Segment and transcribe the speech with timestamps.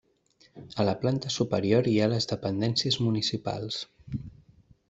[0.77, 3.81] A la planta superior hi ha les dependències municipals.